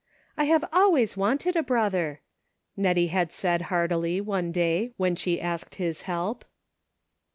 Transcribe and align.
"I 0.35 0.45
have 0.45 0.65
always 0.73 1.15
wanted 1.15 1.55
a 1.55 1.61
brothv 1.61 1.93
r," 1.93 2.21
Nettie 2.75 3.09
had 3.13 3.31
said, 3.31 3.61
heartily, 3.69 4.19
one 4.19 4.51
day, 4.51 4.93
when 4.97 5.15
she 5.15 5.39
asked 5.39 5.75
his 5.75 6.01
help. 6.09 6.43